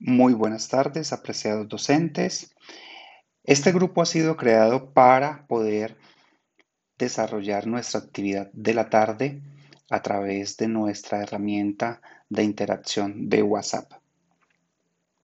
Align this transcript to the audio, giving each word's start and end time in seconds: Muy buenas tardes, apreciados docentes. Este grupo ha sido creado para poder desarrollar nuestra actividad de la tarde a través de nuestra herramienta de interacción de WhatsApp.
Muy 0.00 0.34
buenas 0.34 0.68
tardes, 0.68 1.12
apreciados 1.12 1.68
docentes. 1.68 2.54
Este 3.44 3.72
grupo 3.72 4.02
ha 4.02 4.06
sido 4.06 4.36
creado 4.36 4.92
para 4.92 5.46
poder 5.46 5.96
desarrollar 6.98 7.66
nuestra 7.66 8.00
actividad 8.00 8.50
de 8.52 8.74
la 8.74 8.90
tarde 8.90 9.42
a 9.90 10.02
través 10.02 10.56
de 10.56 10.68
nuestra 10.68 11.22
herramienta 11.22 12.02
de 12.28 12.42
interacción 12.42 13.28
de 13.28 13.42
WhatsApp. 13.42 14.03